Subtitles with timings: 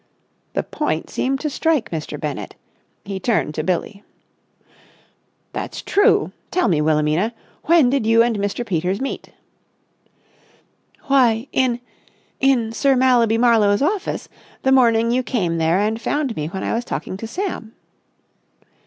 [0.53, 2.19] The point seemed to strike Mr.
[2.19, 2.55] Bennett.
[3.05, 4.03] He turned to Billie.
[5.53, 6.31] "That's true.
[6.49, 7.35] Tell me, Wilhelmina,
[7.65, 8.65] when did you and Mr.
[8.65, 9.29] Peters meet?"
[11.03, 14.27] "Why, in—in Sir Mallaby Marlowe's office,
[14.63, 17.73] the morning you came there and found me when I was talking to Sam."